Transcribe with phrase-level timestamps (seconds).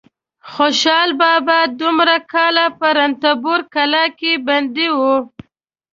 [0.53, 4.99] خوشحال بابا دومره کاله په رنتبور کلا کې بندي و.